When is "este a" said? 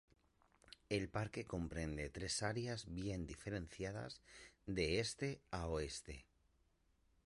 4.99-5.67